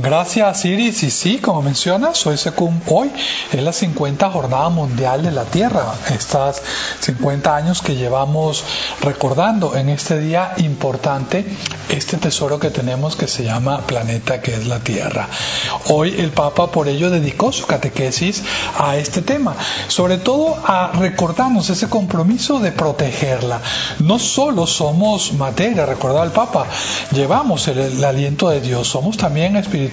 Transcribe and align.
Gracias 0.00 0.64
Iris 0.64 1.02
y 1.02 1.10
sí, 1.10 1.38
como 1.38 1.60
mencionas, 1.60 2.24
hoy 2.24 2.38
se 2.38 2.52
hoy 2.86 3.10
es 3.52 3.60
la 3.60 3.72
50 3.72 4.30
Jornada 4.30 4.68
Mundial 4.68 5.24
de 5.24 5.32
la 5.32 5.42
Tierra, 5.42 5.92
estas 6.14 6.62
50 7.00 7.56
años 7.56 7.82
que 7.82 7.96
llevamos 7.96 8.62
recordando 9.00 9.74
en 9.74 9.88
este 9.88 10.20
día 10.20 10.52
importante 10.58 11.44
este 11.88 12.16
tesoro 12.16 12.60
que 12.60 12.70
tenemos 12.70 13.16
que 13.16 13.26
se 13.26 13.42
llama 13.42 13.80
planeta 13.88 14.40
que 14.40 14.54
es 14.54 14.68
la 14.68 14.78
Tierra. 14.78 15.28
Hoy 15.88 16.14
el 16.16 16.30
Papa 16.30 16.70
por 16.70 16.86
ello 16.86 17.10
dedicó 17.10 17.50
su 17.50 17.66
catequesis 17.66 18.44
a 18.78 18.98
este 18.98 19.20
tema, 19.20 19.56
sobre 19.88 20.18
todo 20.18 20.58
a 20.64 20.92
recordarnos 20.92 21.70
ese 21.70 21.88
compromiso 21.88 22.60
de 22.60 22.70
protegerla. 22.70 23.60
No 23.98 24.20
solo 24.20 24.68
somos 24.68 25.32
materia, 25.32 25.86
recordaba 25.86 26.24
el 26.24 26.30
Papa, 26.30 26.66
llevamos 27.10 27.66
el, 27.66 27.78
el 27.80 28.04
aliento 28.04 28.48
de 28.48 28.60
Dios, 28.60 28.86
somos 28.86 29.16
también 29.16 29.56
espirituales 29.56 29.87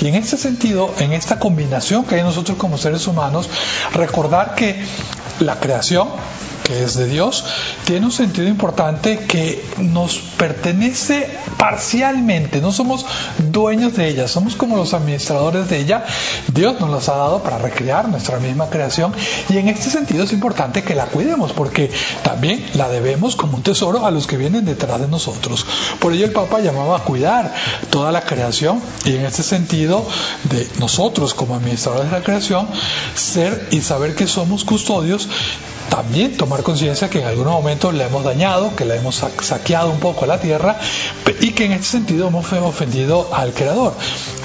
y 0.00 0.08
en 0.08 0.14
este 0.14 0.36
sentido, 0.36 0.94
en 0.98 1.12
esta 1.12 1.38
combinación 1.38 2.04
que 2.04 2.16
hay 2.16 2.22
nosotros 2.22 2.56
como 2.56 2.78
seres 2.78 3.06
humanos, 3.06 3.48
recordar 3.92 4.54
que 4.54 4.84
la 5.40 5.58
creación, 5.60 6.08
que 6.64 6.84
es 6.84 6.94
de 6.94 7.06
Dios, 7.06 7.44
tiene 7.86 8.04
un 8.04 8.12
sentido 8.12 8.48
importante 8.48 9.26
que 9.28 9.64
nos 9.78 10.18
pertenece 10.18 11.30
parcialmente, 11.56 12.60
no 12.60 12.72
somos 12.72 13.06
dueños 13.38 13.94
de 13.94 14.08
ella, 14.08 14.26
somos 14.26 14.56
como 14.56 14.76
los 14.76 14.92
administradores 14.92 15.70
de 15.70 15.78
ella. 15.78 16.04
Dios 16.52 16.80
nos 16.80 16.90
las 16.90 17.08
ha 17.08 17.16
dado 17.16 17.44
para 17.44 17.58
recrear 17.58 18.08
nuestra 18.08 18.40
misma 18.40 18.68
creación 18.70 19.14
y 19.48 19.58
en 19.58 19.68
este 19.68 19.88
sentido 19.88 20.24
es 20.24 20.32
importante 20.32 20.82
que 20.82 20.96
la 20.96 21.06
cuidemos 21.06 21.52
porque 21.52 21.88
también 22.24 22.66
la 22.74 22.88
debemos 22.88 23.36
como 23.36 23.56
un 23.56 23.62
tesoro 23.62 24.04
a 24.04 24.10
los 24.10 24.26
que 24.26 24.36
vienen 24.36 24.64
detrás 24.64 25.00
de 25.00 25.06
nosotros. 25.06 25.64
Por 26.00 26.12
ello 26.12 26.24
el 26.24 26.32
Papa 26.32 26.58
llamaba 26.58 26.96
a 26.96 27.04
cuidar 27.04 27.54
toda 27.90 28.10
la 28.10 28.22
creación 28.22 28.82
y 29.04 29.14
en 29.14 29.24
este 29.24 29.44
sentido 29.44 30.04
de 30.50 30.68
nosotros 30.80 31.34
como 31.34 31.54
administradores 31.54 32.10
de 32.10 32.18
la 32.18 32.24
creación 32.24 32.66
ser 33.14 33.68
y 33.70 33.80
saber 33.80 34.16
que 34.16 34.26
somos 34.26 34.64
custodios 34.64 35.28
también 35.88 36.36
tomar 36.36 36.62
conciencia 36.62 37.10
que 37.10 37.20
en 37.20 37.26
algunos 37.26 37.52
momentos 37.54 37.94
le 37.94 38.04
hemos 38.04 38.24
dañado, 38.24 38.74
que 38.76 38.84
le 38.84 38.96
hemos 38.96 39.16
saqueado 39.40 39.90
un 39.90 40.00
poco 40.00 40.26
la 40.26 40.40
tierra 40.40 40.78
y 41.40 41.52
que 41.52 41.64
en 41.66 41.72
este 41.72 41.86
sentido 41.86 42.28
hemos 42.28 42.52
ofendido 42.52 43.28
al 43.32 43.52
Creador. 43.52 43.94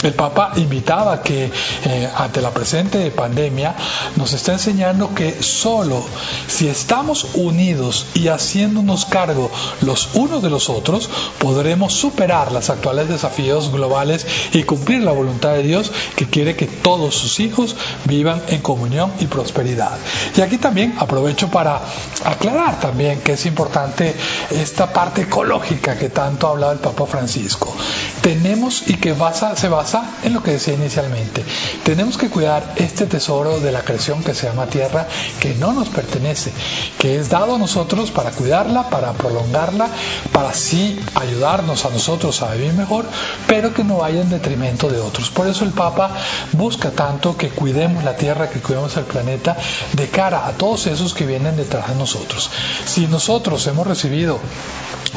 El 0.04 0.14
Papa 0.14 0.54
invitaba 0.56 1.22
que 1.22 1.52
eh, 1.86 2.10
ante 2.16 2.42
la 2.42 2.52
presente 2.52 3.12
pandemia 3.12 3.76
nos 4.16 4.34
está 4.34 4.54
enseñando 4.54 5.14
que 5.14 5.44
solo 5.44 6.04
si 6.48 6.68
estamos 6.68 7.28
unidos 7.36 8.08
y 8.14 8.28
haciéndonos 8.30 9.06
cargo 9.06 9.52
los 9.82 10.10
unos 10.14 10.42
de 10.42 10.50
los 10.50 10.70
otros, 10.70 11.10
podremos 11.40 11.94
superar 11.94 12.52
los 12.52 12.70
actuales 12.70 13.10
desafíos 13.10 13.72
globales 13.72 14.26
y 14.54 14.64
cumplir 14.64 15.04
la 15.04 15.12
voluntad 15.12 15.54
de 15.54 15.64
Dios 15.64 15.92
que 16.16 16.28
quiere 16.28 16.56
que 16.56 16.68
todos 16.68 17.16
sus 17.16 17.40
hijos 17.40 17.76
vivan 18.06 18.42
en 18.48 18.62
comunión 18.62 19.12
y 19.20 19.28
prosperidad. 19.28 19.98
Y 20.36 20.42
aquí 20.42 20.58
también 20.58 20.96
aprovecho 21.00 21.50
para 21.50 21.82
aclarar 22.24 22.80
también 22.80 23.22
que 23.22 23.34
es 23.34 23.46
importante 23.46 24.16
esta 24.50 24.92
parte 24.92 25.24
ecológica 25.24 25.98
que 25.98 26.10
tanto 26.10 26.48
ha 26.48 26.52
hablado 26.52 26.74
el 26.74 26.80
Papa 26.80 27.06
Francisco. 27.06 27.76
Tenemos 28.22 28.88
y 28.88 28.96
que 28.96 29.16
se 29.56 29.68
basa 29.68 29.91
en 30.24 30.34
lo 30.34 30.44
que 30.44 30.52
decía 30.52 30.74
inicialmente. 30.74 31.44
Tenemos 31.84 32.18
que 32.18 32.30
cuidar 32.30 32.74
este 32.78 33.06
tesoro 33.06 33.60
de 33.60 33.72
la 33.72 33.82
creación 33.82 34.24
que 34.24 34.34
se 34.34 34.48
llama 34.48 34.68
tierra, 34.68 35.08
que 35.40 35.56
no 35.56 35.74
nos 35.74 35.90
pertenece, 35.90 36.52
que 36.98 37.18
es 37.18 37.30
dado 37.30 37.56
a 37.56 37.58
nosotros 37.58 38.12
para 38.12 38.32
cuidarla, 38.32 38.90
para 38.90 39.14
prolongarla, 39.14 39.88
para 40.32 40.50
así 40.50 41.00
ayudarnos 41.16 41.86
a 41.86 41.90
nosotros 41.90 42.42
a 42.42 42.54
vivir 42.54 42.74
mejor, 42.74 43.06
pero 43.48 43.74
que 43.74 43.84
no 43.84 43.98
vaya 43.98 44.22
en 44.22 44.30
detrimento 44.30 44.90
de 44.90 45.00
otros. 45.00 45.30
Por 45.30 45.48
eso 45.48 45.66
el 45.66 45.72
Papa 45.72 46.12
busca 46.54 46.92
tanto 46.92 47.36
que 47.36 47.50
cuidemos 47.50 48.04
la 48.04 48.16
tierra, 48.16 48.50
que 48.50 48.60
cuidemos 48.60 48.96
el 48.98 49.06
planeta, 49.06 49.58
de 49.94 50.10
cara 50.10 50.48
a 50.48 50.52
todos 50.52 50.88
esos 50.88 51.14
que 51.14 51.26
vienen 51.26 51.58
detrás 51.58 51.90
de 51.90 51.96
nosotros. 51.96 52.50
Si 52.86 53.08
nosotros 53.08 53.66
hemos 53.68 53.88
recibido 53.88 54.40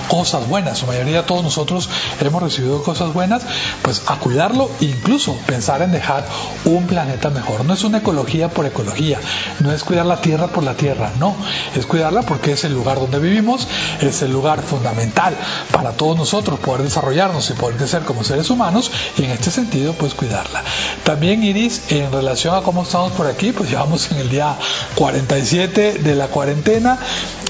cosas 0.08 0.48
buenas, 0.48 0.78
su 0.78 0.86
mayoría 0.86 1.26
todos 1.26 1.42
nosotros 1.42 1.88
hemos 2.20 2.42
recibido 2.42 2.82
cosas 2.82 3.12
buenas, 3.12 3.42
pues 3.82 4.02
a 4.06 4.16
cuidarlo 4.16 4.63
incluso 4.80 5.36
pensar 5.46 5.82
en 5.82 5.92
dejar 5.92 6.26
un 6.64 6.86
planeta 6.86 7.30
mejor. 7.30 7.64
No 7.64 7.74
es 7.74 7.84
una 7.84 7.98
ecología 7.98 8.48
por 8.48 8.66
ecología, 8.66 9.18
no 9.60 9.72
es 9.72 9.84
cuidar 9.84 10.06
la 10.06 10.20
tierra 10.20 10.48
por 10.48 10.64
la 10.64 10.74
tierra, 10.74 11.12
no, 11.18 11.34
es 11.74 11.86
cuidarla 11.86 12.22
porque 12.22 12.52
es 12.52 12.64
el 12.64 12.72
lugar 12.72 12.98
donde 12.98 13.18
vivimos, 13.18 13.66
es 14.00 14.22
el 14.22 14.32
lugar 14.32 14.62
fundamental 14.62 15.34
para 15.72 15.92
todos 15.92 16.16
nosotros 16.16 16.58
poder 16.60 16.82
desarrollarnos 16.82 17.50
y 17.50 17.54
poder 17.54 17.76
crecer 17.76 18.02
como 18.02 18.24
seres 18.24 18.50
humanos 18.50 18.90
y 19.18 19.24
en 19.24 19.30
este 19.30 19.50
sentido 19.50 19.92
pues 19.94 20.14
cuidarla. 20.14 20.62
También 21.04 21.42
Iris, 21.42 21.82
en 21.90 22.12
relación 22.12 22.54
a 22.54 22.62
cómo 22.62 22.82
estamos 22.82 23.12
por 23.12 23.26
aquí, 23.26 23.52
pues 23.52 23.70
llevamos 23.70 24.10
en 24.10 24.18
el 24.18 24.28
día 24.28 24.56
47 24.94 25.94
de 25.98 26.14
la 26.14 26.28
cuarentena 26.28 26.98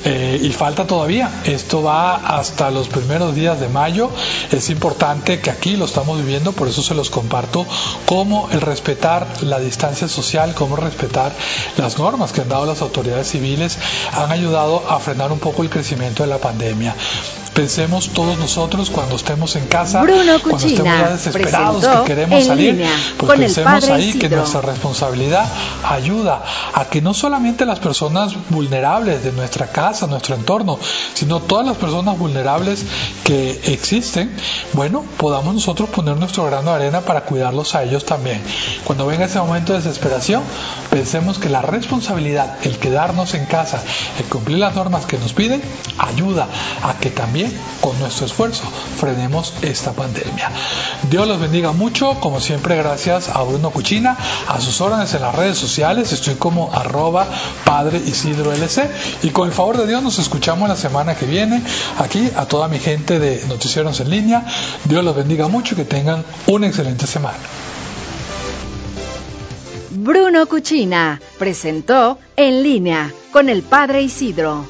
eh, 0.05 0.39
y 0.43 0.51
falta 0.51 0.87
todavía. 0.87 1.43
Esto 1.45 1.83
va 1.83 2.17
hasta 2.17 2.71
los 2.71 2.89
primeros 2.89 3.35
días 3.35 3.61
de 3.61 3.69
mayo. 3.69 4.11
Es 4.51 4.71
importante 4.71 5.41
que 5.41 5.51
aquí 5.51 5.77
lo 5.77 5.87
estamos 5.87 6.19
viviendo, 6.19 6.53
por 6.53 6.69
eso 6.69 6.83
se 6.83 6.95
los 6.95 7.11
comparto, 7.11 7.67
cómo 8.07 8.49
el 8.53 8.61
respetar 8.61 9.27
la 9.43 9.59
distancia 9.59 10.09
social, 10.09 10.55
cómo 10.55 10.77
respetar 10.77 11.33
las 11.77 11.99
normas 11.99 12.33
que 12.33 12.43
han 12.43 12.49
dado 12.49 12.67
las 12.67 12.83
autoridades 12.83 13.29
civiles 13.29 13.79
han 14.13 14.31
ayudado 14.31 14.83
a 14.89 15.01
frenar 15.01 15.33
un 15.33 15.39
poco 15.39 15.63
el 15.63 15.71
crecimiento 15.71 16.23
de 16.23 16.29
la 16.29 16.39
pandemia. 16.39 16.95
Pensemos 17.55 18.09
todos 18.09 18.37
nosotros 18.37 18.91
cuando 18.91 19.15
estemos 19.15 19.55
en 19.55 19.67
casa, 19.67 20.01
cuando 20.01 20.67
estemos 20.67 20.85
ya 20.85 21.11
desesperados 21.11 21.87
que 21.87 22.05
queremos 22.05 22.45
salir, 22.45 22.85
pues 23.17 23.39
pensemos 23.39 23.89
ahí 23.91 24.13
que 24.15 24.29
nuestra 24.29 24.61
responsabilidad 24.61 25.47
ayuda 25.89 26.43
a 26.75 26.87
que 26.87 27.01
no 27.01 27.15
solamente 27.15 27.65
las 27.65 27.79
personas 27.79 28.35
vulnerables 28.51 29.23
de 29.23 29.31
nuestra 29.31 29.69
casa, 29.95 30.07
nuestro 30.09 30.35
entorno, 30.35 30.77
sino 31.15 31.41
todas 31.41 31.65
las 31.65 31.77
personas 31.77 32.19
vulnerables 32.19 32.85
que 33.23 33.51
existen, 33.73 34.29
bueno, 34.75 35.05
podamos 35.19 35.55
nosotros 35.55 35.89
poner 35.89 36.17
nuestro 36.17 36.45
grano 36.45 36.71
de 36.71 36.77
arena 36.77 37.01
para 37.03 37.23
cuidarlos 37.23 37.75
a 37.75 37.85
ellos 37.85 38.05
también. 38.05 38.43
Cuando 38.85 39.07
venga 39.07 39.27
ese 39.27 39.39
momento 39.39 39.73
de 39.73 39.79
desesperación, 39.79 40.43
pensemos 40.91 41.39
que 41.39 41.49
la 41.49 41.63
responsabilidad, 41.63 42.57
el 42.63 42.79
quedarnos 42.79 43.35
en 43.35 43.47
casa, 43.47 43.83
el 44.19 44.25
cumplir 44.27 44.59
las 44.59 44.75
normas 44.75 45.07
que 45.07 45.19
nos 45.19 45.33
piden, 45.33 45.63
ayuda 45.99 46.49
a 46.83 46.95
que 46.99 47.11
también 47.11 47.53
con 47.81 47.99
nuestro 48.01 48.27
esfuerzo 48.27 48.65
frenemos 48.99 49.55
esta 49.63 49.93
pandemia. 49.93 50.51
Dios 51.09 51.29
los 51.29 51.41
bendiga 51.41 51.73
mucho, 51.73 52.19
como 52.21 52.41
siempre 52.41 52.77
gracias 52.77 53.29
a 53.29 53.43
Bruno 53.43 53.71
Cuchina, 53.71 54.17
a 54.49 54.61
sus 54.61 54.81
órdenes 54.81 55.15
en 55.15 55.23
las 55.23 55.35
redes 55.35 55.57
sociales, 55.57 56.13
estoy 56.13 56.35
como 56.35 56.73
arroba 56.73 57.27
padre 57.65 57.99
Isidro 57.99 58.53
LC 58.53 58.91
y 59.23 59.31
con 59.31 59.49
el 59.49 59.55
favor 59.55 59.79
de 59.79 59.87
Dios 59.87 60.03
nos 60.03 60.19
escuchamos 60.19 60.69
la 60.69 60.77
semana 60.77 61.15
que 61.15 61.27
viene 61.27 61.63
aquí 61.99 62.31
a 62.37 62.47
toda 62.47 62.69
mi 62.69 62.79
gente 62.79 63.19
de 63.19 63.45
Noticieros 63.47 64.01
en 64.01 64.11
línea. 64.11 64.45
Dios 64.85 65.05
los 65.05 65.17
bendiga 65.17 65.49
mucho 65.49 65.75
y 65.75 65.79
que 65.79 65.85
tengan 65.85 66.25
una 66.47 66.67
excelente 66.67 67.07
semana. 67.07 67.39
Bruno 69.91 70.47
Cuchina 70.47 71.21
presentó 71.39 72.19
En 72.37 72.63
línea 72.63 73.13
con 73.33 73.49
el 73.49 73.63
Padre 73.63 74.03
Isidro. 74.03 74.67